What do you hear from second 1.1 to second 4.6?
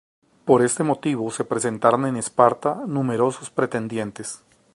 se presentaron en Esparta numerosos pretendientes.